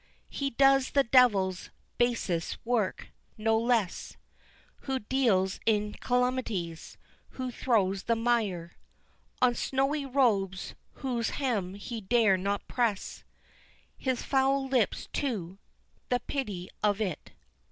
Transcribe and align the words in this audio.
He 0.31 0.49
does 0.49 0.89
the 0.89 1.03
devil's 1.03 1.69
basest 1.99 2.57
work 2.65 3.09
no 3.37 3.55
less 3.55 4.17
Who 4.87 4.97
deals 4.97 5.59
in 5.63 5.93
calumnies 5.93 6.97
who 7.37 7.51
throws 7.51 8.01
the 8.05 8.15
mire 8.15 8.71
On 9.43 9.53
snowy 9.53 10.07
robes 10.07 10.73
whose 11.05 11.29
hem 11.29 11.75
he 11.75 12.01
dare 12.01 12.35
not 12.35 12.67
press 12.67 13.23
His 13.95 14.23
foul 14.23 14.67
lips 14.67 15.07
to. 15.13 15.59
The 16.09 16.19
pity 16.21 16.71
of 16.81 16.99
it! 16.99 17.33